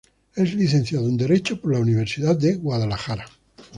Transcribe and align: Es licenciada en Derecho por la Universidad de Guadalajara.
Es 0.33 0.55
licenciada 0.55 1.05
en 1.07 1.15
Derecho 1.15 1.61
por 1.61 1.73
la 1.73 1.79
Universidad 1.79 2.35
de 2.35 2.55
Guadalajara. 2.55 3.27